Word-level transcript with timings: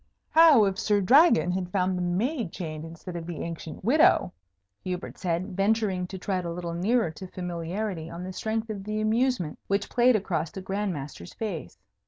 "How 0.31 0.65
if 0.65 0.79
Sir 0.79 0.99
Dragon 0.99 1.51
had 1.51 1.69
found 1.69 1.95
the 1.95 2.01
maid 2.01 2.51
chained 2.51 2.85
instead 2.85 3.15
of 3.15 3.27
the 3.27 3.43
ancient 3.43 3.85
widow?" 3.85 4.33
Hubert 4.83 5.19
said, 5.19 5.55
venturing 5.55 6.07
to 6.07 6.17
tread 6.17 6.43
a 6.43 6.49
little 6.51 6.73
nearer 6.73 7.11
to 7.11 7.27
familiarity 7.27 8.09
on 8.09 8.23
the 8.23 8.33
strength 8.33 8.71
of 8.71 8.83
the 8.83 8.99
amusement 8.99 9.59
which 9.67 9.91
played 9.91 10.15
across 10.15 10.49
the 10.49 10.59
Grand 10.63 10.91
Master's 10.91 11.35
face. 11.35 11.77